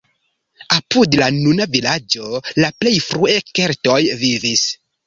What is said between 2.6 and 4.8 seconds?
la plej frue keltoj vivis.